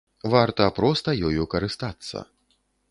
[0.35, 2.27] Варта проста ёю карыстацца.